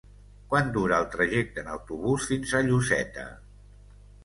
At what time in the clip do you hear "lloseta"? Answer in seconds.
2.71-3.29